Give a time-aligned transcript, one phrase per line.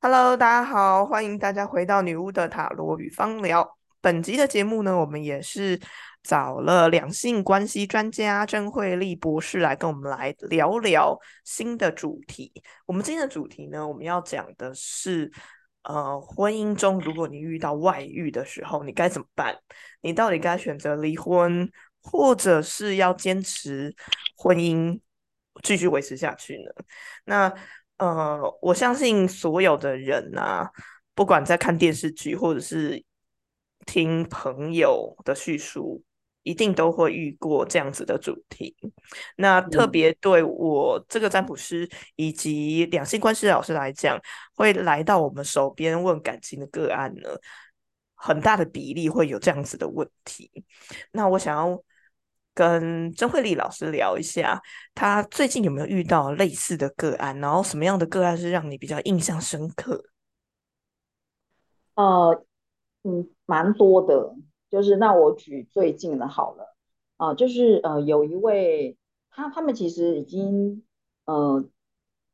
[0.00, 3.76] Hello，大家好，欢迎大家回到女巫的塔罗与芳疗。
[4.00, 5.80] 本集的节目呢，我们也是
[6.22, 12.52] 找了两性关系专家郑慧丽博士来跟我们来聊聊新的主题。
[12.86, 15.32] 我们今天的主题呢，我们要讲的是，
[15.82, 19.58] 呃，婚姻中如果你遇到外遇的时候，你该怎么办？
[20.02, 21.68] 你到底该选择离婚，
[22.00, 23.92] 或者是要坚持
[24.36, 25.00] 婚姻
[25.64, 26.84] 继续维持下去呢？
[27.24, 27.52] 那
[27.98, 30.70] 呃，我相信所有的人啊，
[31.14, 33.04] 不管在看电视剧或者是
[33.86, 36.02] 听朋友的叙述，
[36.44, 38.74] 一定都会遇过这样子的主题。
[39.36, 44.16] 那特别对我这个占卜师以及两性关系老师来讲，
[44.54, 47.28] 会来到我们手边问感情的个案呢，
[48.14, 50.50] 很大的比例会有这样子的问题。
[51.12, 51.82] 那我想要。
[52.58, 54.60] 跟曾慧丽老师聊一下，
[54.92, 57.38] 她最近有没有遇到类似的个案？
[57.38, 60.02] 然后什么样的个案是让你比较印象深刻？
[61.94, 62.44] 呃，
[63.04, 64.34] 嗯，蛮多的，
[64.68, 66.74] 就是那我举最近的好了，
[67.16, 68.96] 啊、就是呃有一位
[69.30, 70.82] 他他们其实已经
[71.26, 71.64] 呃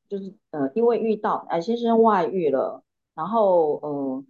[0.09, 2.83] 就是呃因为遇到哎先生外遇了，
[3.15, 4.25] 然后呃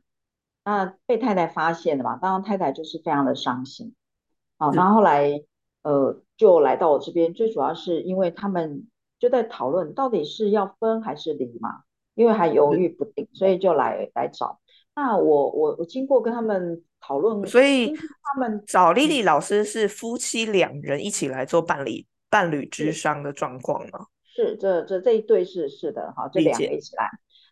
[0.65, 3.95] 那被太太发现了嘛，当然太太就是非常的伤心，
[4.59, 5.41] 好、然后后来
[5.85, 8.89] 呃就来到我这边，最主要是因为他们
[9.21, 11.71] 就在讨论到底是要分还是离嘛，
[12.17, 14.59] 因为还犹，豫不定，所以就来来找。
[14.97, 24.07] 那我我我经过跟他们讨论，所以他们，找丽嗯，丽老师是夫妻两人一起来做伴侣伴侣之是商的状况吗？
[24.25, 27.09] 是这这这一对是是的哈，这，两个一起来。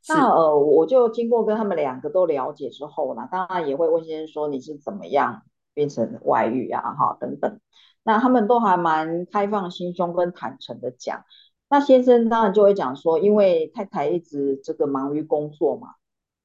[0.08, 5.42] 那是呃，我就经过跟他们两个都了解之后呢，当然也会问先生说你是怎么样
[5.74, 7.60] 变成外遇啊哈等等。
[8.02, 11.24] 那他们都还蛮开放心胸跟坦诚的讲。
[11.68, 15.94] 那先生当然就会讲说，因为太太一直这个忙于工作嘛，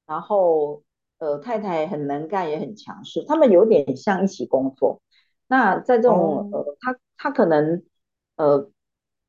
[0.06, 0.82] 然后
[1.18, 5.02] 呃太太很能干也很强势，他们有点像一起工作。
[5.46, 7.82] 那在这种哦，呃，他他可能
[8.36, 8.70] 呃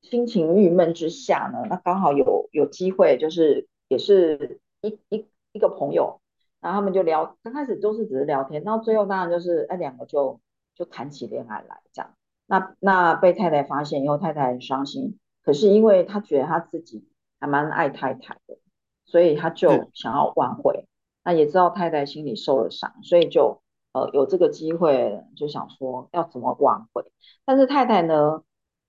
[0.02, 6.22] 心情郁闷之下呢，那刚好有有机会，就是也是一一一个朋友，
[6.62, 10.40] 然后他们就聊，刚开始都是只是聊天，到最后当然就是哎两个就
[10.76, 12.12] 就谈起恋爱来这样。
[12.46, 17.08] 那那被太太发现以后，太太很伤心，可是因为他觉得他自己
[17.40, 18.58] 还蛮爱太太的，
[19.06, 20.88] 所以他，就想要挽回。
[21.24, 23.62] 那也知道太太心里受了伤，所以就
[23.94, 27.12] 呃有这个机会就想说要怎么挽回。
[27.46, 28.42] 但是太太呢，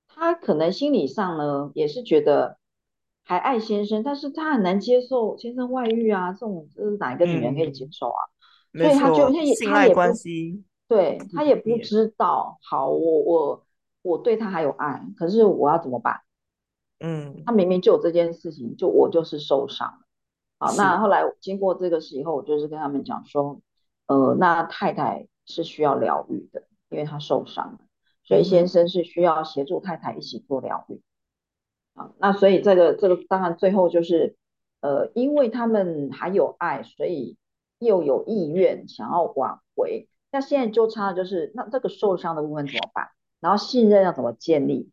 [0.09, 2.56] 她可能心理上呢也是觉得
[3.25, 8.20] 还爱先生，但是他很难接受先生外遇啊，这种这是哪一个女人可以接嗯，受啊？
[8.72, 10.19] 所以他就没错，她也他也不
[10.88, 13.64] 对，他也不，知道，好，我我
[14.03, 16.20] 我对他还有爱，可是我要怎么办？
[16.98, 19.98] 嗯他嗯，明明就有这件事情，就我就是受伤了。
[20.59, 23.60] 好，那，后来经过这个事以后，我就是跟他们讲说，
[24.06, 27.78] 呃，那太太是需要疗愈的，因为她受伤了，
[28.25, 31.00] 所以先生是需要协助太太一起做疗愈。
[31.95, 34.37] 啊，那所以这个这个当然最后就是，
[34.81, 37.37] 呃，因为他们还有爱，所以
[37.78, 40.09] 又有意愿想要挽回。
[40.33, 43.09] 那现在就差的就是，那这个受伤的部分怎么办？
[43.41, 44.91] 然后信任要怎么建立？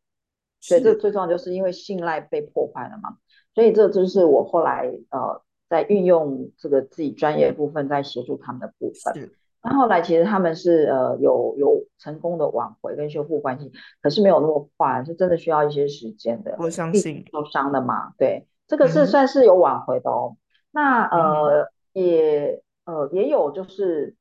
[0.59, 3.18] 所以这，最重要就是因为信赖被破坏了嘛。
[3.53, 9.31] 所以这就是我后来呃在运用这个自己专业部分在协助他们的部分。
[9.63, 18.13] 是，那后来其实他们是呃有有成功的挽回跟修复关系，可是没有那么快，是真的需要一些时间的，我相信，受伤的嘛。
[18.17, 20.38] 对，这个是算是有挽回的哦。
[20.72, 24.16] 那呃也呃也有就是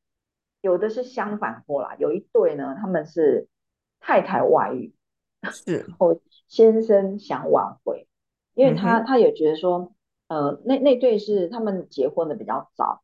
[0.63, 3.49] 有的是相反过来，有一对呢他们是
[4.01, 4.95] 太太外遇，
[5.51, 8.09] 是，然后先生想挽回，
[8.55, 9.93] 因为嗯，他他也觉得说，
[10.29, 13.03] 呃那那对是他们结婚的比较早。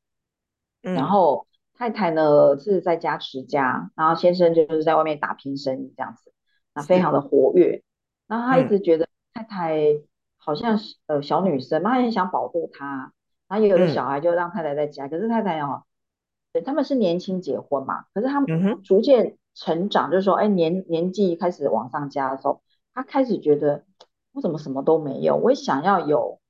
[0.83, 6.33] 然嗯后太太呢是在家持家，然后先生就是在外面打拼生意这样子，
[6.75, 7.83] 那非常，的活跃。
[8.27, 8.69] 然后他一嗯。
[8.69, 9.79] 直觉得太太
[10.37, 13.13] 好像是呃小女生嘛，他很想保护她。
[13.49, 13.95] 然后也有的嗯。
[13.95, 15.83] 小孩就让太太在家，可是太太哦，
[16.53, 22.63] 对他们是年轻结婚嘛，可是他们逐渐成长，就是说，哎年年纪开始往上加的时候，
[22.95, 23.85] 他开始觉得
[24.33, 26.41] 我怎么什么都没有，我也想要有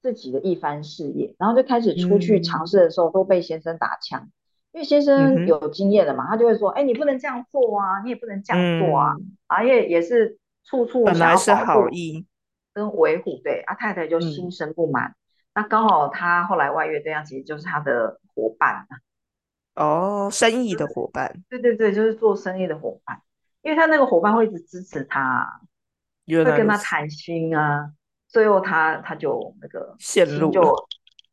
[0.00, 4.30] 自己的一番事业，然后就开始出去尝嗯试的时候都被先生打枪，
[4.76, 10.36] 因为先生有经验了嘛，他就会说，哎，你不能这样做啊，你也不能这样做啊，嗯，啊也也是
[10.66, 12.26] 处处本来是好意，
[12.74, 15.16] 跟维护，对，啊太太就心嗯，生不满，
[15.54, 18.86] 那刚好他后来外遇对象其实就是他的伙伴。
[19.76, 23.22] 哦，生意的伙伴，对对对，就是做生意的伙伴，
[23.62, 25.62] 因为他那个伙伴会一直支持他，
[26.26, 27.90] 会跟他谈心啊，
[28.28, 30.62] 最后他他就那个陷入就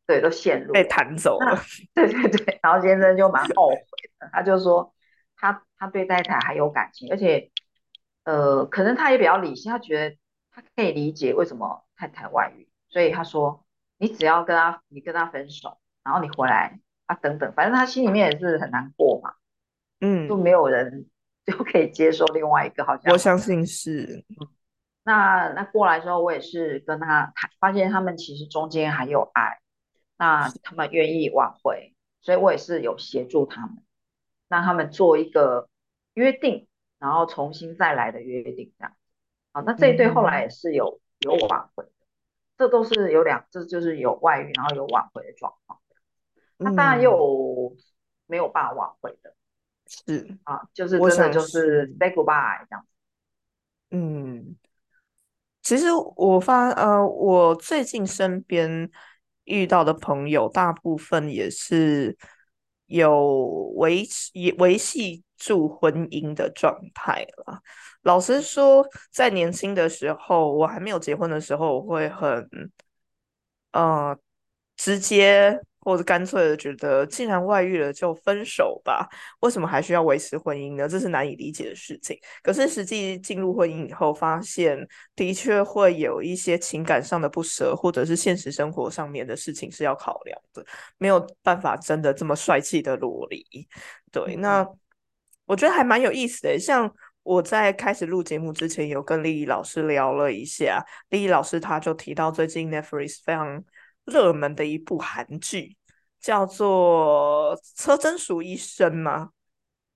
[0.06, 1.58] 对，都陷入被弹走了。
[1.94, 3.76] 对对对，然后先生就蛮后悔
[4.18, 4.94] 的，他就说
[5.36, 7.50] 他他对太太还有感情，而且
[8.24, 10.16] 呃，可能他也比较理性，他觉得
[10.50, 13.64] 他可以理解为什么太太外遇，所以他说
[13.98, 19.32] 你只要跟他你跟他分手，然后你回来啊等等，反正他心里面也是很难过嘛，
[20.00, 21.06] 嗯，就没有人
[21.46, 24.24] 就可以接受另外一个，好像我相信是。
[25.06, 29.58] 那那过来之后，我也是跟他谈，发现他们其实中间还有爱，
[30.16, 33.82] 那他们愿意挽回，所以我也是有协助他们，
[34.48, 35.68] 让他们做一个
[36.14, 36.66] 约定，
[36.98, 38.96] 然后重新再来的约定这样。
[39.52, 41.90] 好，那这一对后来也是有有挽回的，
[42.56, 45.80] 这都是有两，这就是有外遇，然后有挽回的状况。
[46.56, 47.76] 那当然有
[48.26, 49.34] 没有办法挽回的，
[49.86, 52.86] 是啊，就是真的就是 say goodbye 这样。
[53.90, 54.56] 嗯。
[55.62, 58.90] 其实我发呃，我最近身边
[59.44, 62.16] 遇到的朋友，大部分也是
[62.86, 63.36] 有
[63.76, 67.60] 维持维系住婚姻的状态了。
[68.02, 72.48] 老实说，在年轻的时候，我还没有结婚的时候，我会很
[73.72, 74.16] 呃
[74.76, 75.60] 直接。
[75.84, 79.06] 或者干脆的觉得，既然外遇了就分手吧，
[79.40, 80.88] 为什么还需要维持婚姻呢？
[80.88, 82.18] 这是难以理解的事情。
[82.42, 90.64] 可是实际进入婚姻以后，发现的确会有一些情感上的不舍，或者是现实生活上面的事情是要考量的，
[90.96, 93.44] 没有办法真的这么帅气的裸离。
[94.10, 94.66] 对，那
[95.44, 96.58] 我觉得还蛮有意思的。
[96.58, 96.90] 像
[97.22, 103.62] 我在开始录节目之前，有跟丽丽老师聊了一下，丽丽老师她就提到最近 Netflix 非常。
[104.06, 105.76] 热门的一部韩剧
[106.20, 109.30] 叫做《车真淑医生》吗？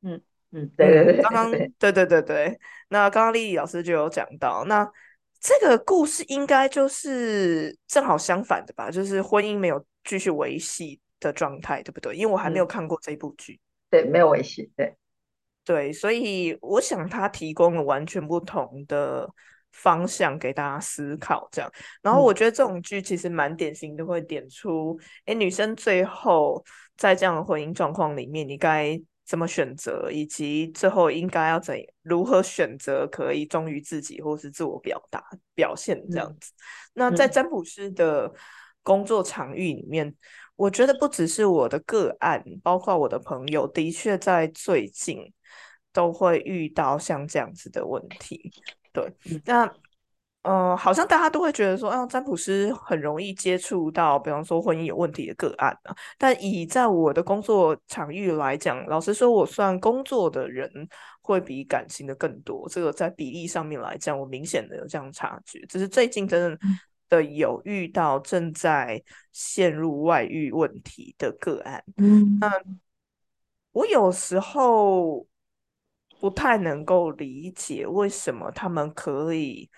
[0.02, 0.20] 嗯
[0.52, 2.58] 嗯，对对对，刚刚对对对对，
[2.88, 4.90] 那刚刚丽丽老师就有讲到，那
[5.40, 12.16] 这个故事应该就是正好相反的吧，就是婚姻没有继续维系的状态，对不对？
[12.16, 13.60] 因为我还没有看过这部剧，
[13.90, 14.96] 对，没有维系，对
[15.64, 19.28] 对，所以我想他提供了完全不同的。
[19.79, 21.73] 方向给大家思考，这样。
[22.03, 26.63] 然后我觉得这种剧其实蛮典型的，会点出，哎，女生最后
[26.97, 35.23] 在这样的婚姻状况里面，你该怎么选择，以及最后应该要怎如何选择可以忠于自己，或是自我表达
[35.55, 36.53] 表现这样子。
[36.95, 38.33] 那在占卜师的
[38.83, 40.13] 工作场域里面，
[40.57, 45.33] 我觉得不只是我的个案，包括我的朋友，的确在最近
[45.93, 48.51] 都会遇到像这样子的问题。
[48.93, 49.12] 对，
[49.44, 49.70] 那
[50.43, 55.94] 呃，好像大家都会觉得说，啊，占卜师很容易接触到，比方说婚姻有问题的个案啊。
[56.17, 60.70] 但以在我的工作场域来讲，老实说，我算工作的人
[61.20, 62.67] 会比感情的更多。
[62.70, 65.67] 这个在比例上面来讲，我明显的有这样差距。
[65.67, 66.58] 只是最近真的
[67.11, 69.02] 的有遇到正在
[69.32, 71.84] 陷入外遇问题的个案。
[71.99, 72.50] 嗯，那
[73.73, 75.26] 我有时候。
[76.20, 79.70] 不太能够理解为什么他们可以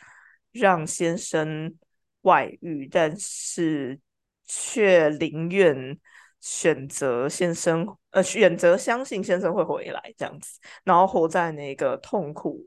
[0.52, 1.74] 让先生
[2.22, 3.98] 外遇，但是
[4.44, 5.98] 却宁愿
[6.40, 12.66] 选择先生呃选择相信先生会回来这样子，然后活在那个痛苦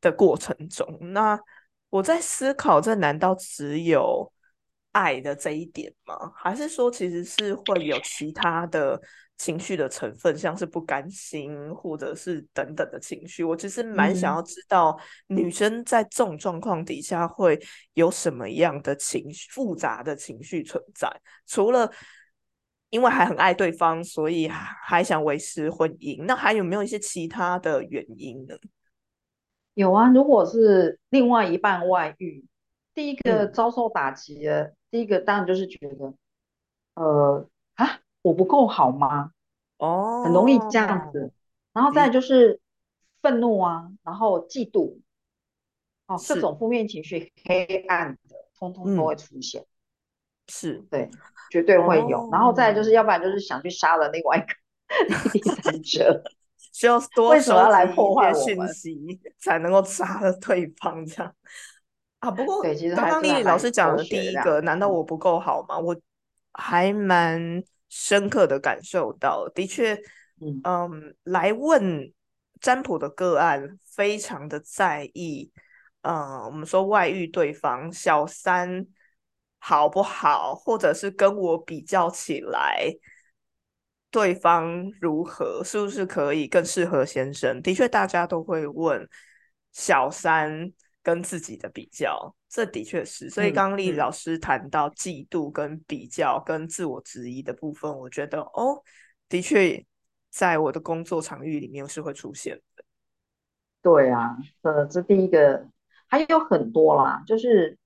[0.00, 0.98] 的过程中。
[1.12, 1.38] 那
[1.90, 4.32] 我在思考，这难道只有
[4.92, 6.32] 爱的这一点吗？
[6.34, 9.00] 还是说其实是会有其他的？
[9.40, 14.94] 情绪的成分，像是不甘心，或者是等等的情绪，我其实蛮想要知道，
[15.28, 17.58] 女生在这种状况底下会
[17.94, 21.10] 有什么样的情绪，复杂的情绪存在。
[21.46, 21.90] 除了
[22.90, 28.54] 因为还很爱对方，所以还想维持婚姻，那还有没有一些其他的原因呢？
[29.72, 32.44] 有啊，如果是另外一半外遇，
[32.94, 36.14] 第一个遭受打击的，第一个当然就是觉得，
[36.94, 38.00] 呃啊。
[38.22, 39.32] 我不够好吗？
[39.78, 41.32] 哦，很容易这样子，
[41.72, 42.60] 然后再就是
[43.22, 44.98] 愤怒啊，然后嫉妒，
[46.06, 49.64] 哦，各种负面情绪、黑暗的，通通都会出现。
[50.48, 51.08] 是，对，
[51.50, 52.28] 绝对会有。
[52.30, 56.22] 然后再就是，要不然就是想去杀了另外一个第三者，
[56.74, 61.06] 需要多为什么要来破坏讯息才能够杀了对方？
[61.06, 61.34] 这样
[62.20, 62.30] 啊？
[62.30, 62.62] 不过，
[62.96, 65.78] 刚刚丽丽老师讲的第一个，难道我不够好吗？
[65.78, 65.94] 我
[66.52, 67.62] 还蛮。
[67.92, 70.00] 深刻的感受到，的确，
[70.62, 72.12] 嗯，来问
[72.60, 75.50] 占卜的个案非常的在意，
[76.02, 78.86] 嗯，我们说外遇对方小三
[79.58, 82.94] 好不好，或者是跟我比较起来，
[84.08, 87.60] 对方如何，是不是可以更适合先生？
[87.60, 89.04] 的确，大家都会问
[89.72, 90.72] 小三。
[91.10, 93.28] 跟自己的比较，这的确是。
[93.28, 98.80] 所以刚刚丽老师谈到嫉妒、跟比较、跟自我质疑的部分，我觉得哦，
[99.28, 99.84] 的确
[100.30, 102.84] 在我的工作场域里面是会出现的。
[103.82, 105.66] 对啊，呃，这第一个
[106.06, 107.76] 还有很多啦，就是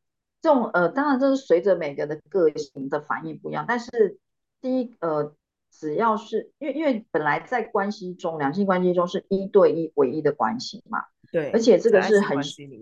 [0.43, 4.19] 这种呃，当然这是随着每个人的个性的反应不一样，但是
[4.61, 5.35] 第一呃。
[5.77, 11.03] 只要是因为因为本来在关系中，两性关系中是一对一唯一的关系嘛，
[11.35, 12.39] 对，而且这个是很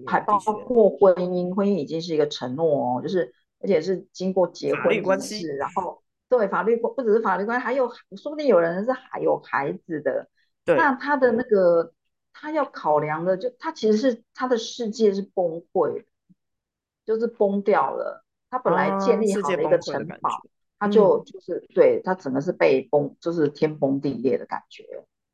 [0.07, 10.29] 还包括婚姻，婚姻已经是一个承诺哦，就是而且是经过结婚关系，然后对法律不只是法律关系，还有说不定有人是还有孩子的，
[10.67, 11.95] 对，那他的那个
[12.35, 16.05] 他要考量的，就他其实是他的世界是崩溃，
[17.07, 20.31] 就是崩掉了，他本来建立好的一个城堡。
[20.79, 24.85] 他就就是对他整个是被崩，就是天崩地裂的感觉，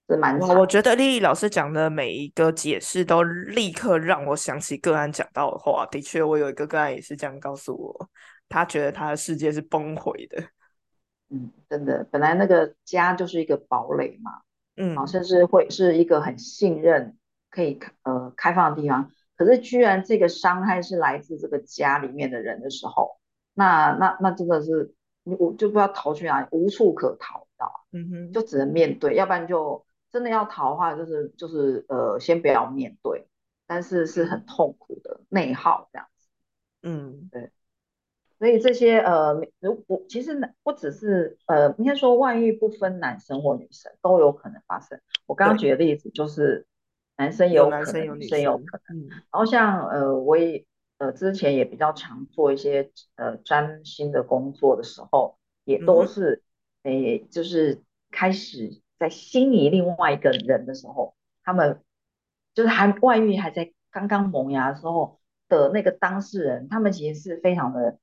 [0.08, 0.58] 是蛮哇。
[0.58, 5.86] 我觉得丽丽老师讲的每一个解释都立刻让我想起个案讲到的话。
[5.90, 8.08] 的确，我有一个个案也是这样告诉我，
[8.48, 10.42] 他觉得他的世界是崩毁的。
[11.30, 14.32] 嗯，真的，本来那个家就是一个堡垒嘛，
[14.76, 17.16] 嗯，好，甚至会是一个很信任、
[17.50, 19.10] 可以呃开放的地方。
[19.36, 23.18] 可是，居然这个伤害是来自这个家里面的人的时候，
[23.54, 24.94] 那那那真的是。
[25.38, 27.72] 我就不知道逃去哪里，无处可逃，知道吧？
[27.92, 33.26] 嗯哼，就只能面对，要不然就真的要逃的话，就是就是呃，先不要面对，
[33.66, 36.26] 但是是很痛苦的内耗这样子。
[36.82, 37.50] 嗯，对。
[38.38, 45.00] 所以这些呃，如果其实不只是呃，应该说外遇不分男生或女生都有可能发生。
[45.26, 46.66] 我刚刚举的例子就是
[47.16, 49.08] 男生有可能，女生有可能。
[49.08, 50.64] 然后像呃，我也。
[50.98, 56.42] 呃，之前也比较常做一些呃占星的工作的时候，也都是
[56.82, 61.14] 诶，就是开始在心仪另外一个人的时候，
[61.44, 61.82] 他们
[62.54, 67.98] 就是还外遇还在刚刚萌芽的时候的那个当事人，他们其实是非常的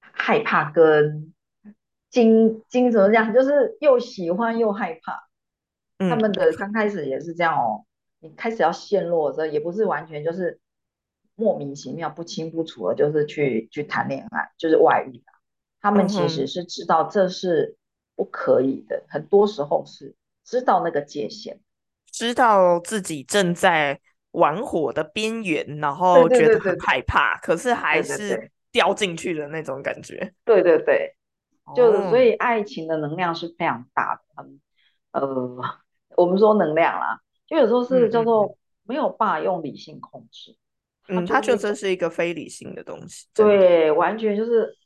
[0.00, 1.32] 害怕跟
[2.10, 5.28] 惊惊怎么讲，就是又喜欢又害怕。
[5.98, 7.84] 他们的刚开始也是这样哦，
[8.20, 10.58] 你开始要陷落的时候，也不是完全就是。
[11.38, 15.36] 莫名其妙不清不楚的，就是去去谈恋爱，就是外遇啊。
[15.82, 17.76] 他们其实是知道这是
[18.16, 21.60] 不可以的，很多时候是知道那个界限，
[22.10, 24.00] 知道自己正在
[24.32, 30.32] 玩火的边缘，然后觉得很害怕，可是还是掉进去的那种感觉。
[30.44, 31.14] 对对对，
[31.74, 34.22] 就是所以爱情的能量是非常大的。
[35.12, 35.58] 呃，
[36.16, 40.56] 我们说能量啦，就有时候是叫做没有办法用理性控制。
[41.08, 44.76] 嗯，他觉得这是一个非理性的东西，对，完全就是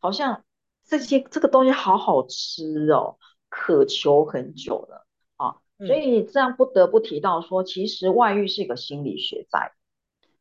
[0.00, 0.44] 好像
[0.88, 3.18] 这些这个东西好好吃哦，
[3.48, 9.72] 渴求很久了啊，所以这样不得不提到说，其实外遇是一个心理学在，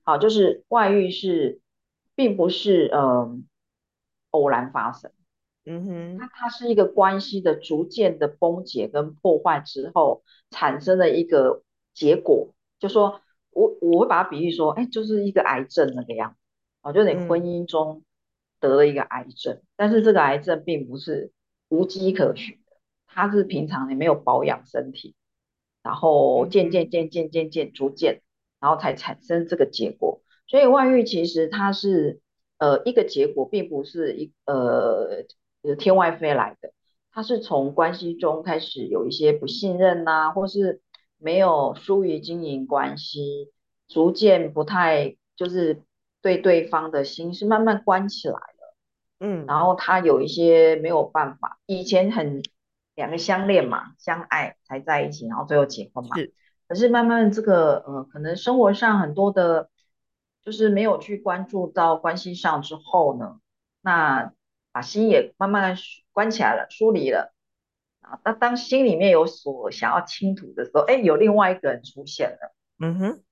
[0.01, 1.61] 好，就是外遇是
[2.15, 3.45] 并不是嗯
[4.31, 5.11] 偶然发生，
[5.65, 11.61] 嗯哼，它它是一个关系的逐渐的崩解跟破坏之后产生的一个
[11.93, 13.21] 结果，就说。
[13.51, 16.37] 我我会把它比喻说，哎，就是一个癌症那个样子，
[16.83, 18.03] 哦，就你婚姻中
[18.59, 21.31] 得了一个癌症，但是这个癌症并不是
[21.69, 25.15] 无迹可寻的，它是平常你没有保养身体，
[25.83, 28.21] 然后渐渐渐渐渐渐逐渐，
[28.59, 30.21] 然后才产生这个结果。
[30.47, 32.21] 所以外遇其实它是
[32.57, 35.25] 呃一个结果，并不是一呃
[35.77, 36.71] 天外飞来的，
[37.11, 40.81] 它是从关系中开始有一些不信任呐，或是。
[41.19, 43.51] 没有疏于经营关系，
[43.87, 45.81] 逐渐不太就是
[46.21, 48.75] 对对方的心是慢慢关起来了，
[49.19, 52.41] 嗯，然后他有一些没有办法，以前很
[52.95, 56.33] 两个相恋嘛，相爱才在一起，然后最后结婚嘛，是，
[56.67, 59.69] 可是慢慢这个呃，可能生活上很多的，
[60.43, 63.39] 就是没有去关注到关系上之后呢，
[63.81, 64.33] 那
[64.71, 65.77] 把心也慢慢
[66.11, 67.33] 关起来了，疏离了。
[68.01, 73.23] 啊那当心里面有所想要倾吐的时候，哎，有另外一个人出现了，嗯哼，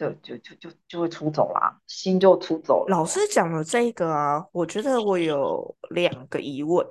[0.00, 2.96] 就就就就就会出走啦，心就出走了。
[2.96, 6.86] 老师讲的这个啊，我觉得我有两个疑问，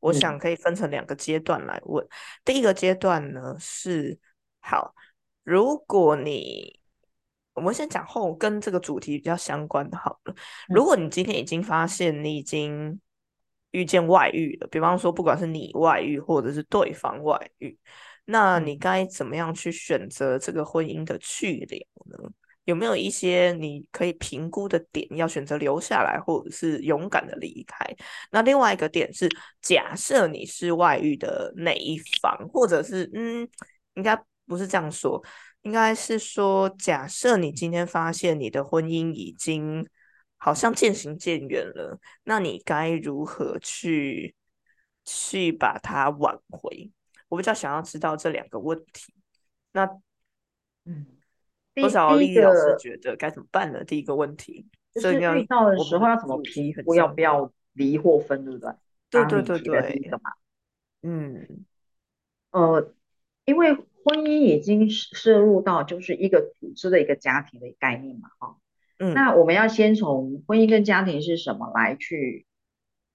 [0.00, 2.06] 我想可以分成两个阶段来问。
[2.44, 4.18] 第一个阶段呢是，
[4.60, 4.94] 好，
[5.44, 6.80] 如果你
[7.52, 10.34] 我们先讲后跟这个主题比较相关的，好了，
[10.68, 12.98] 如果你今天已经发现你已经。
[13.72, 17.78] 遇见外遇了，比方说，不管是你外遇或者是对方外遇，
[18.24, 22.30] 那你该怎么样去选择这个婚姻的去留呢？
[22.66, 27.86] 有没有一些你可以评估的点，要选择留下来，或者是勇敢的离开？
[28.30, 29.28] 那另外一个点是，
[29.62, 33.48] 假设你是外遇的哪一方，或者是嗯，
[33.94, 35.22] 应该不是这样说，
[35.62, 39.88] 应该是说，假设你今天发现你的婚姻已经
[40.36, 44.34] 好像渐行渐远了，那你该如何去
[45.04, 46.90] 去把它挽回？
[47.28, 49.14] 我比较想要知道这两个问题。
[49.72, 49.84] 那
[50.84, 51.06] 嗯，
[51.82, 53.84] 多第第一少丽丽老师个觉得该怎么办呢？
[53.84, 57.08] 第一个问题，就是遇到的时候要怎么主题很评估要。
[57.08, 58.72] 不要离或分，对不对？
[59.10, 60.30] 对对对你提的第一对，个嘛。
[61.02, 61.66] 嗯
[62.50, 62.94] 呃，
[63.44, 68.56] 因为婚姻已经涉入到就是一个组织的一个家庭的概念嘛，哈。
[68.98, 72.46] 嗯那我们要先从婚姻跟家庭是什么来去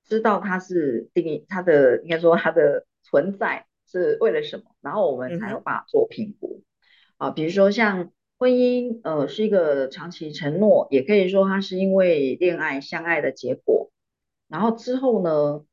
[0.05, 6.61] 知道它是定义它的应该说它的存在是为了什么，然后我们才有办法做评估
[7.17, 7.31] 啊。
[7.31, 8.11] 比如说像
[8.41, 13.91] 婚姻，呃，是一个长期承诺，也可以说它是因为恋爱相爱的结果，
[14.47, 15.63] 然后之后呢，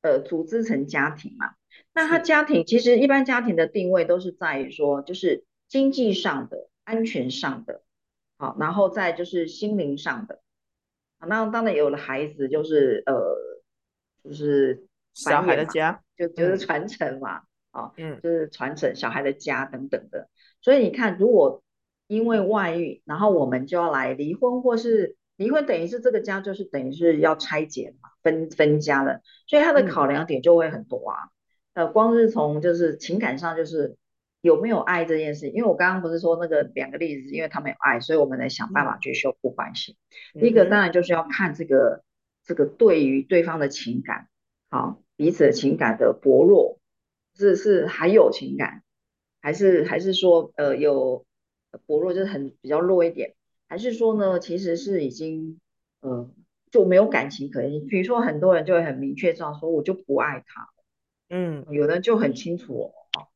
[0.00, 1.56] 呃，组织成家庭嘛。
[1.92, 7.82] 那他，家庭其实一般家庭的定位都是在于说，就是经济上的、安全上的，
[8.38, 10.40] 好，然后再就是心灵上的。
[11.18, 13.36] 啊那当然有了孩子，就是呃，
[14.24, 17.42] 就是小孩的家，就就是嗯传承嘛，
[17.72, 20.30] 啊，嗯就是传承小孩的家等等的。
[20.62, 21.62] 所以你看，如果
[22.06, 31.16] 因为外遇，然后我们就要来离婚，或是离婚，等于是这个家就是等于是要拆解嘛，分分家了，所以他的嗯考量点就会很多啊。
[31.74, 33.96] 呃，光是从就是情感上，就是
[34.40, 39.96] 有没有爱这件事，因为我刚刚不是说那个两个例子，因为他们有爱，所以我们来想办法嗯去修复关系。
[40.32, 42.02] 第嗯一个当，然就是要看这个
[42.44, 44.28] 这个对于对方的情感，
[44.70, 46.78] 好，彼此的情感的薄弱，
[47.34, 48.82] 是是还有情感，
[49.42, 51.26] 还是还是说呃有呃
[51.86, 53.34] 薄弱就是很比较弱一点，
[53.68, 55.60] 还是说呢其实是已经
[56.00, 56.30] 呃
[56.70, 57.86] 就没有感情可言。
[57.86, 60.68] 比如说很多人就会很明确这样说，我就不爱他。
[61.28, 63.26] 嗯有的就很清楚哦，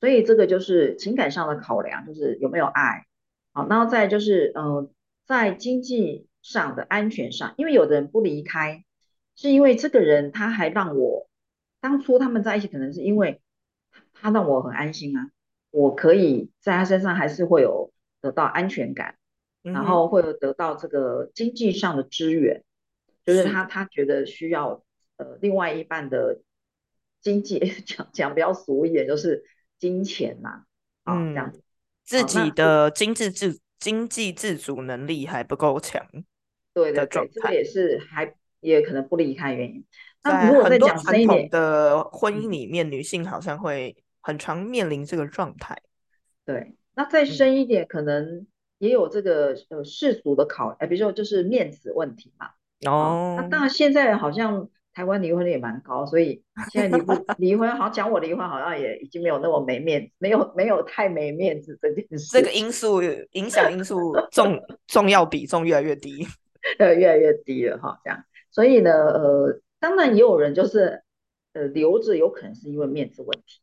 [0.00, 3.06] 所以这个就是情感上的考量，就是有没有爱，
[3.52, 4.90] 好，然后再就是，呃，
[5.26, 8.84] 在经济上的安全上，因为有的人不离开，
[9.34, 11.26] 是因为这个人他还让我
[11.80, 13.40] 当初他们在一起，可能是因为
[14.12, 15.30] 他让我很安心啊，
[15.70, 19.16] 我可以在他身上还是会有得到安全感，
[19.62, 22.62] 然后会有得到这个经济上的支援，
[23.24, 24.82] 就是是，他他觉得需要
[25.16, 26.40] 呃另外一半的
[27.20, 29.44] 经济 讲讲比较俗一点，就是
[29.78, 30.64] 金钱嘛、
[31.04, 31.62] 啊，这样嗯，子。
[32.04, 36.24] 自己的经济自经济自主能力还不够强 的
[36.72, 39.84] 对对对，这个，也是还也可能不离开原因。
[40.22, 45.76] 那如果再多传统讲深一点，的婚姻嗯，里面，女性好像会很常面临这个状态。
[46.44, 48.46] 对，那再嗯，深一点，可能
[48.78, 52.46] 也有这个呃世俗的考，哎，比如说就是面子问题嘛。
[52.90, 63.02] 哦，那哦，当然现在好像台湾离婚率也蛮高，所以现在离不离婚，好像讲我离婚好像也已经没有那么没面子，没有没有太没面子这件事这个，因素
[63.32, 66.26] 影响因素 重重要比重越来越低。
[66.78, 68.24] 呃，越来越低了哈，这样。
[68.50, 71.02] 所以呢，呃，当然也有人就是
[71.52, 73.60] 呃留着，有可能是因为面子问题。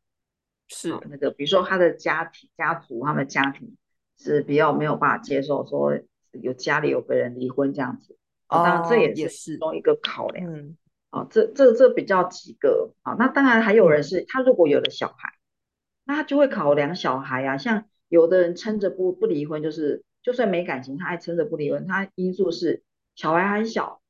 [0.91, 3.75] 好，是，那个比如说他的家庭家族，他们家庭
[4.17, 5.97] 是比较没有办法接受说
[6.31, 8.17] 有家里有个人离婚这样子。
[8.47, 10.51] 哦，当然这哦，也是其中一个考量。
[10.51, 10.77] 嗯
[11.11, 15.33] 啊，这这这比较几个啊，那当然还有人嗯，是他如果有了小孩，
[16.03, 22.83] 那他就会考量小孩啊，像有的人撑着不不离婚，就是就算没感情，他还撑着不离婚，他因素是
[23.15, 24.01] 小孩还小，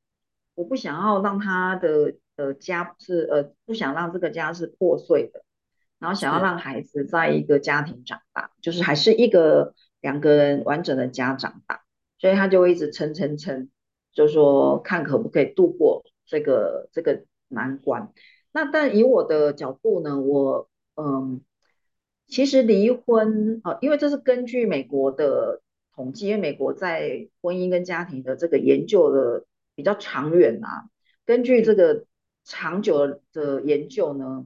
[0.55, 5.44] 我不想要让他的呃家是呃不想让这个家是破碎的，
[6.05, 11.81] 然后想要，让孩子在一个家庭长大，就是还是一个两个人完整的家长大，
[12.19, 13.69] 所以他就会一直撑撑撑，
[14.13, 18.13] 就说看可不可以度过这个这个难关。
[18.51, 21.41] 那但以我的角度呢，我嗯，
[22.27, 25.63] 其实离婚啊，呃因为这是根据美国的
[25.95, 30.85] 统计，因为美国在婚姻跟家庭的这个研究的比较长远啊，
[31.25, 32.05] 根据这嗯个
[32.43, 34.45] 长久的研究呢，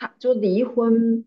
[0.00, 1.26] 他就离婚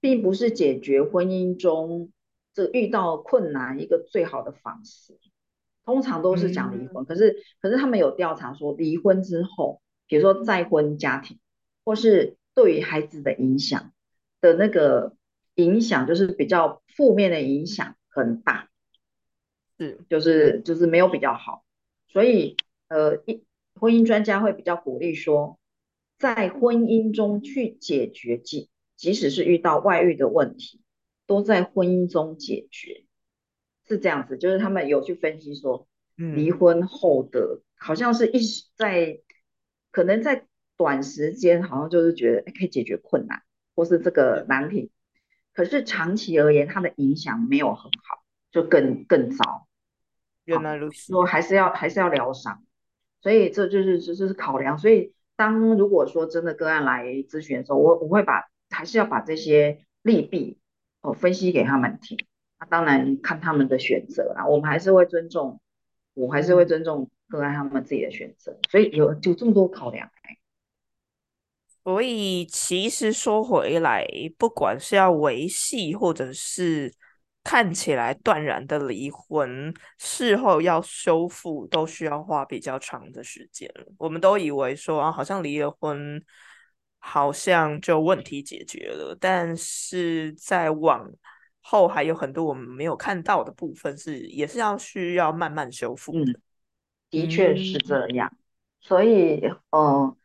[0.00, 2.12] 并不是解决婚姻中
[2.54, 5.18] 这遇到困难一个最好的方式。
[5.84, 11.40] 通常都是讲离嗯，婚，可是可是他们有调查说，离婚之后，比如说再婚家庭，
[11.84, 13.92] 或是对于孩子的影响
[14.40, 15.16] 的那个
[15.56, 18.68] 影响，就是比较负面的影响很大，
[19.78, 21.64] 是，就是就是没有比较好。
[22.08, 22.56] 所以
[22.88, 23.42] 呃，一
[23.74, 25.58] 婚姻专家会比较鼓励说，
[26.20, 30.82] 在婚姻中去解决，即即使是遇到外遇的问题，
[31.26, 33.06] 都在婚姻中解决。
[33.88, 39.20] 是这样子，就是他们有去分析说，离嗯婚后的好像是一时在，
[39.90, 43.42] 可能在短时间好像就是觉得可以解决困难
[43.74, 44.92] 或是这个，难题，
[45.54, 49.66] 可是长期而言，它的影响没有很好，就更更糟。
[50.44, 52.62] 原来如此，说还是要还是要疗伤，
[53.22, 54.76] 所以这就是这就是考量。
[54.78, 60.58] 所以当如果说真的个案来咨询的时候，我我会把还是要把这些利弊
[61.00, 62.18] 哦分析给他们听。
[62.58, 65.58] 那当然看他们的选择啦，我们还是会尊重，
[66.12, 68.54] 我还是会尊重个案他们自己的选择。
[68.68, 70.10] 所以有就这么多考量。
[71.82, 76.92] 所以其实说回来，不管是要维系，或者是
[77.42, 83.72] 看起来断然的离婚，事后要修复，都需要花比较长的时间。
[83.98, 86.22] 我们都以为说啊，好像离了婚，
[86.98, 91.10] 好像就问题解决了，但是在往
[91.60, 96.40] 后还有很多我们没有看到的部分，是也是要需要慢慢修复的。
[97.10, 98.32] 的确是这样，
[98.80, 100.16] 所以嗯。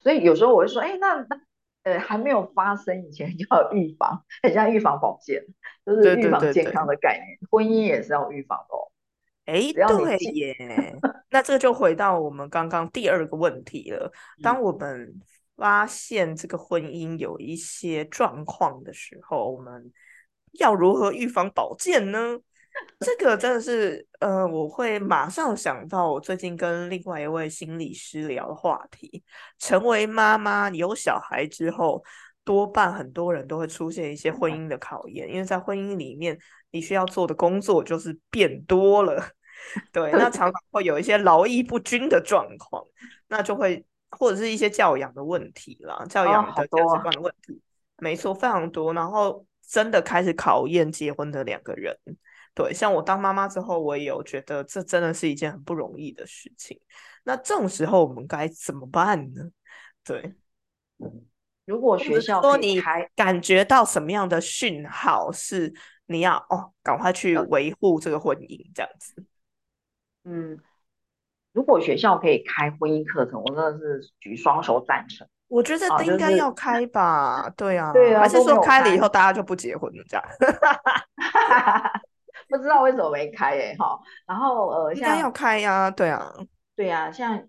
[0.00, 1.40] 所以有时候我会说，哎，那那
[1.88, 5.42] 呃还没有发生以前 就要预防，很像预防保健，
[5.86, 7.38] 就是预防健康的概念。
[7.50, 9.52] 婚姻也是要预防的。
[9.52, 10.54] 哎，对耶。
[11.30, 14.12] 那这就回到我们刚刚第二个问题了。
[14.42, 15.14] 当我们
[15.56, 19.90] 发现这个婚姻有一些状况的时候，我们
[20.52, 22.38] 要如何预防保健呢？
[23.00, 29.22] 这个真的是，呃，我会马上想到我最近跟另外一位心理师聊的话题。
[29.58, 32.02] 成为妈妈，有小孩之后，
[32.44, 36.38] 多半很多人都会出现一些婚姻的考验，因为在婚姻里面，
[36.70, 39.24] 你需要做的工作就是变多了。
[39.92, 42.84] 对，那常常 会有一些劳逸不均的状况，
[43.28, 47.60] 那就会或者是一些教养的问题啦，教养的价值观的问题，
[47.98, 48.92] 没错，非常多。
[48.94, 51.96] 然后真的开始考验结婚的两个人。
[52.58, 56.76] 对，像我当妈妈之后，我也有觉得这真的是一件很不容易的事情。
[57.22, 59.42] 那这种时候我们该怎么办呢？
[60.04, 60.34] 对，
[61.66, 62.82] 如果学校说你
[63.14, 65.72] 感觉到什么样的讯号是
[66.06, 69.24] 你要哦，赶快去维护这个婚姻这样子。
[70.24, 70.58] 嗯，
[71.52, 75.24] 如果学校可以开婚姻课程，我真的是举双手赞成。
[75.46, 80.24] 我觉得应该要开吧，对啊，对啊，还是说开了以后大家就不结婚了这样？
[82.48, 86.34] 不知道为什么没开诶，哈，然后呃，应该要开呀，对啊，
[86.74, 87.46] 对呀，像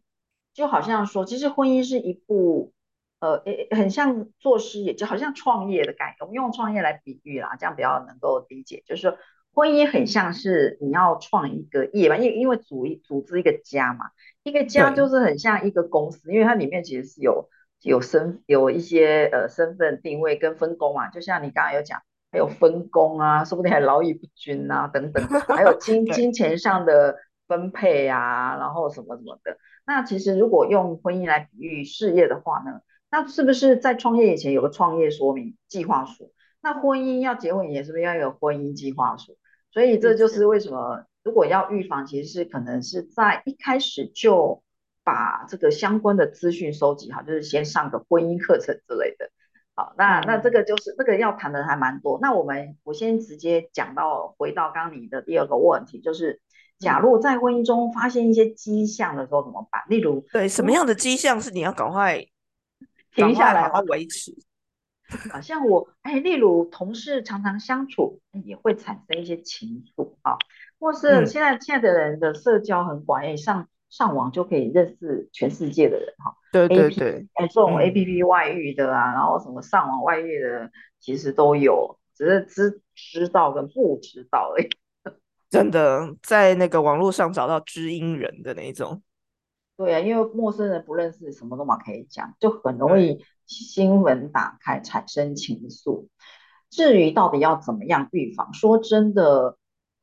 [0.53, 2.73] 就好像说，其实婚姻是一部
[3.19, 9.17] 呃，诶，很像做事业，就好像创业的概念，我们用创业来比喻啦，这样比较能够理解，就是说
[9.53, 14.05] 婚姻很像是你要创一个业吧，因因为组一组织一个家嘛，
[14.43, 17.49] 一个家就是很像一个公司，因为它里面其实是有
[17.81, 22.01] 有身有一些呃身份定位跟分工嘛，就像你刚刚有讲。
[22.31, 27.15] 还有分工啊，说不定还劳逸不均啊，等等，还有金 金钱上的
[27.47, 29.57] 分配啊，然后什么什么的。
[29.85, 36.31] 那其实如果用婚姻来比喻事业的话呢，那是不是在创业以前有个创业说明计划书？
[36.61, 39.37] 那婚姻要结婚以前是不是要有婚姻计划书？
[39.71, 44.61] 所以这就是为什么如果要预防，其实是可能是在一开始就
[45.03, 49.31] 把这个相关的资讯收集好，就是先上个婚姻课程之类的。
[49.79, 52.19] 好，那那这个就是这个要谈的还蛮多。
[52.21, 56.41] 那我们我先直接讲到回到刚刚你的第二个问题，就是
[56.79, 59.81] 假如在婚姻中发现一些迹象的时候怎么办？
[59.87, 62.25] 例如，对什么样的迹象是你要赶快
[63.15, 64.35] 停下来，好好维持？
[65.31, 70.35] 啊，像我哎，例如同事常常相处也会产生一些情愫啊，
[70.77, 73.69] 或是现在现在的人的社交很广，哎上。
[73.89, 84.69] 上网就可以认识全世界的人哈，对对对，哎，这种 A P P 外遇的啊，然后什么上网外遇的，其实都有，只是知知道跟不知道而已。
[85.49, 89.01] 真的在那个网络上找到知音人的那种。
[89.75, 96.07] 对啊，因为陌生人不认识，什么都嘛可以讲，就很容易新闻打开产生情愫。
[96.69, 99.57] 至于到底要怎么样预防，说真的。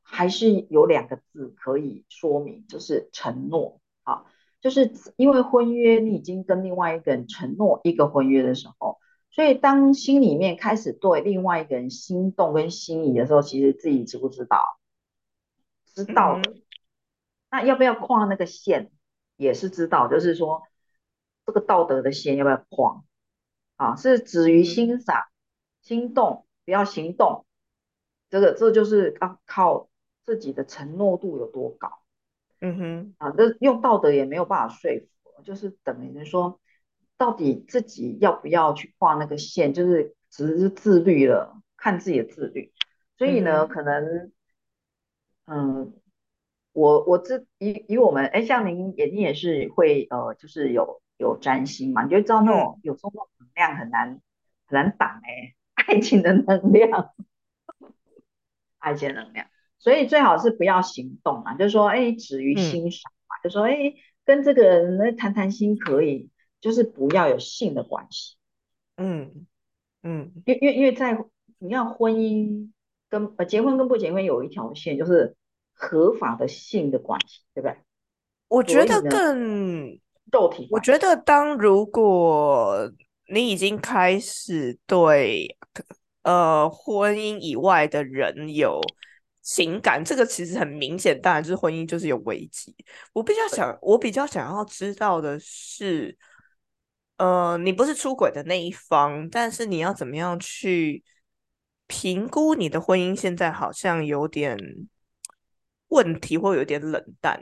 [0.08, 3.80] 还是有两个字可以说明，就是承诺。
[4.04, 4.22] 啊，
[4.60, 8.98] 就是因为婚约，你已经跟另外一个人承诺一个婚约的时候，
[9.32, 14.62] 所以当心里面开始对另外一个人心动跟心仪的时候，其实自己知不知道？
[15.92, 16.54] 知道的。
[17.50, 18.92] 那要不要跨那个线，
[19.36, 20.62] 也是知道，就是说
[21.44, 23.02] 这个道德的线要不要跨？
[23.74, 25.24] 啊，是止于欣赏、
[25.82, 27.44] 心动，不要行动。
[28.30, 29.88] 这个这就是要靠。
[30.26, 31.90] 自己的承诺度有多高？
[32.60, 34.90] 嗯哼，啊，这用道德也没有办法说
[35.22, 36.60] 服，就是等于说，
[37.16, 42.72] 到底自己要不要去画那个线，就是只是自律了，看自己的自律。
[43.16, 44.32] 所以呢，可能，
[45.46, 45.94] 嗯，
[46.72, 54.20] 我我这以以我们，哎，像您眼睛也是会呃，就是有有占星嘛，你就知道那种有时候能量很难
[54.66, 55.54] 很难挡哎。
[55.86, 57.14] 爱情的能量，
[58.78, 59.46] 爱情的能量。
[59.86, 63.94] 所以最好是不要行动啊，就是说，哎，止于欣赏嘛，就说，哎，
[64.24, 66.28] 跟这个人谈谈心可以，
[66.60, 68.34] 就是不要有性的关系。
[68.96, 69.46] 嗯
[70.02, 71.16] 嗯，因因为因为在
[71.58, 72.72] 你要婚姻
[73.08, 75.36] 跟呃结婚跟不结婚有一条线，就是
[75.72, 77.76] 合法的性的关系，对不对？
[78.48, 80.00] 我觉得更
[80.32, 80.66] 肉体。
[80.72, 82.90] 我觉得当如果
[83.32, 85.56] 你已经开始对
[86.22, 88.80] 呃婚姻以外的人有
[89.46, 92.74] 情感，这个其实很明显，当然就是婚姻就是有危机。
[93.12, 96.18] 我比较想，我比较想要知道的是。
[97.18, 101.02] 呃，你不是出轨的那一方，但是你要怎么样去
[101.86, 103.18] 评估你的婚姻？
[103.18, 104.58] 现在好像有点
[105.88, 107.40] 问题，或有点冷淡，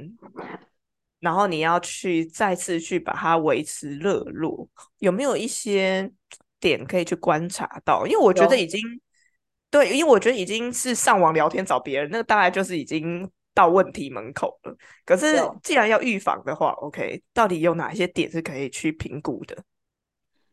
[1.18, 6.08] 然后你要去再次去把它维持热络，有没有一些
[6.60, 8.06] 点可以去观察到？
[8.06, 8.80] 因为我觉得已经
[9.74, 14.76] 对，因为我觉得已经是上网聊天找别人，那个大概就是已经到问题门口了。
[15.04, 19.56] 可是既然要预防的话，OK，到底有哪一些点是可以去评估的？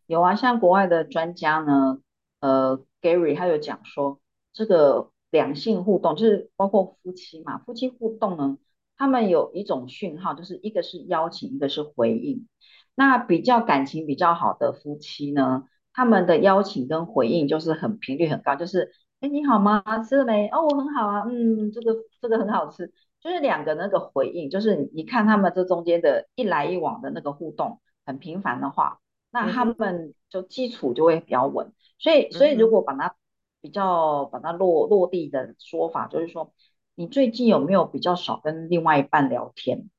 [0.08, 2.00] 有啊，像国外的专家呢，
[2.40, 4.20] 呃，Gary 他有讲说，
[4.54, 8.58] 这个两性互动就是包括夫妻嘛，夫妻互动呢，
[8.98, 12.48] 他们有一种讯号，就是一个是邀请，一个是回应。
[12.96, 19.84] 那比较感情比较好的夫妻呢，他们的邀请跟回应就是很频率很高，就是哎你好吗？
[20.04, 20.48] 吃了没？
[20.48, 29.00] 哦我很好啊，嗯这个这个很好吃，就是两个那个回应，就是你看他们这中间的一来一往的那个互动很频繁的话。
[29.30, 33.16] 那他们就基础就会比较稳，所以所以如果把它
[33.62, 36.52] 比较把它落落地的说法，就是说
[36.96, 39.90] 你最近有没有比较少跟另外一半聊天？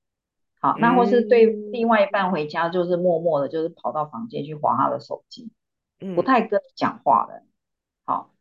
[0.60, 5.50] 好，那或是对另外一半回家就是默默的，就是跑到房间去划他的手机，
[6.14, 7.44] 不太跟讲话的，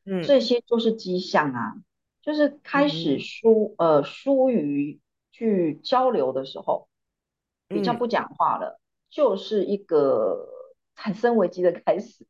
[0.06, 1.74] 好，这些就是迹象啊，
[2.22, 5.00] 就是开始疏呃疏于
[5.32, 6.88] 去交流的时候，
[7.68, 10.48] 比较不讲话了，就是一个。
[10.94, 12.28] 产生危机的开始，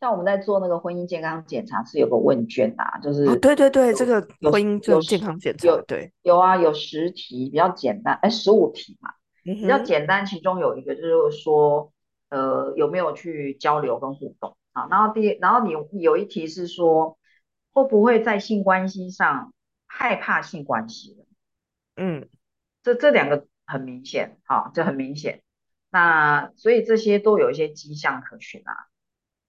[0.00, 9.10] 像我们在做那个婚姻健康检查是有个问卷啊，就是对对对，这个婚姻有健康检查有，对，有啊，有十题比较简单，哎，十五题嘛，
[9.44, 11.92] 比较简单，其中有一个就是说，
[12.30, 14.86] 呃，有没有去交流跟互动啊？
[14.90, 15.70] 然后第，然后你
[16.02, 17.18] 有一题是说，
[17.72, 19.54] 会不会在性关系上
[19.86, 21.24] 害怕性关系
[21.96, 22.28] 嗯，
[22.82, 25.42] 这这两个很明显，好，这很明显。
[25.88, 28.88] 那所以这些都有一些迹象可循啊，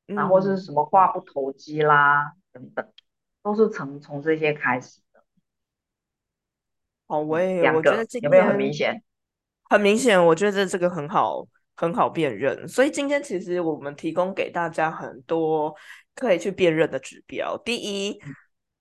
[0.05, 2.87] 那或是什么话不投机啦等等，
[3.43, 5.23] 都是从从这些开始的。
[7.07, 9.03] 哦，我也我觉得有没有很明显？
[9.69, 11.45] 很明显，我觉得这个很好
[11.77, 12.67] 很好辨认。
[12.67, 15.73] 所以今天其实我们提供给大家很多
[16.13, 17.57] 可以去辨认的指标。
[17.63, 18.19] 第一，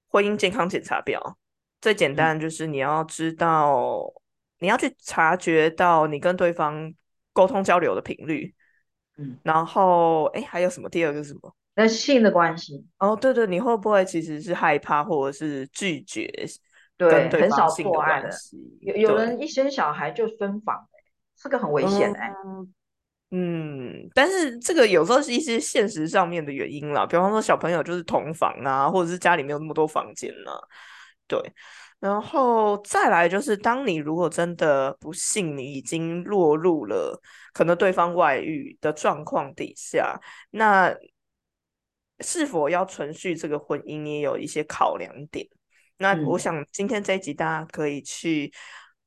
[0.08, 1.38] 婚姻健康检查表，
[1.80, 4.12] 最简单就是你要知道，
[4.58, 6.92] 你要去察觉到你跟对方。
[7.36, 8.54] 沟通交流的频率，
[9.18, 10.88] 嗯，然后哎，还有什么？
[10.88, 11.54] 第二个是什么？
[11.74, 16.26] 那性的关系哦，对对，你会不会其实是害怕或者是拒绝？
[16.96, 18.30] 对，很少做爱的。
[18.80, 20.88] 有有人一生小孩就分房，
[21.36, 22.32] 这个很危险哎。
[22.46, 22.72] 嗯，
[24.14, 30.52] 但是这个有时候是一些现实上面的原因啦，比方说小朋友就是同房啊，或者是家里没有那么多房间呢，
[31.26, 31.40] 对。
[31.98, 37.18] 然后再来就是，当你如果真的不幸你已经落入了
[37.54, 40.20] 可能对方外遇的状况底下，
[40.50, 40.94] 那
[42.20, 45.46] 是否要存续这个婚姻，也有一些考量点。
[45.96, 48.52] 那我想今天这一集大家可以去，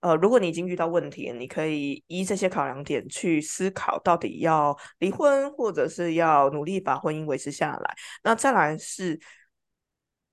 [0.02, 7.96] 呃，如果你已经遇到问题，你可以依这些考量点去思考，到底要离婚，或者是要努力把婚姻维持下来。
[8.24, 9.20] 那再来是。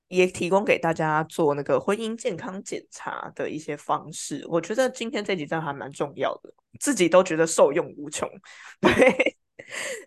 [0.09, 8.31] 也提供给大家做那个婚姻健康检查的一些方式，我觉得今天这几站还蛮重要的，自己都觉得受用无穷。
[8.81, 9.37] 对，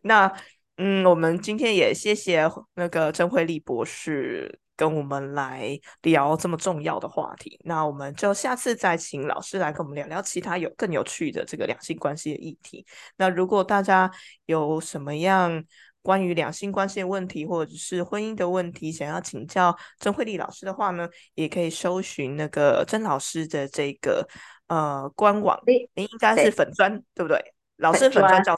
[0.03, 0.33] 那
[0.77, 7.59] 嗯，我们今天也谢谢那个曾慧丽博士跟我们来聊这么重要的话题。
[7.65, 12.85] 那我们就下次再请老师来跟我们聊聊其他有更有趣的这个两性关系的议题。
[13.17, 14.09] 那如果大家
[14.45, 15.61] 有什么样，
[16.01, 24.25] 关于两性关系的问题，或者是婚姻的问题，想要请教曾慧丽老师的话呢，也可以搜寻那个曾老师的这个
[24.67, 27.53] 呃官网，您应该是粉砖对不对？
[27.75, 28.55] 老师粉砖叫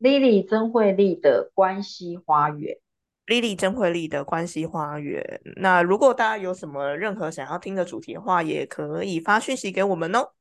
[0.00, 2.76] Lily 曾慧丽的关系花园
[3.28, 5.40] ，Lily 曾慧丽的关系花园。
[5.56, 10.32] 那如果大家有什么任何想要听的主题的话，也可以发讯息给我们哦。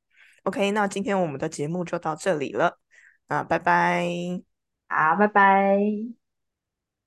[0.43, 2.79] OK，那今天我们的节目就到这里了，
[3.27, 4.07] 啊，拜拜。
[4.87, 6.26] 好，拜拜。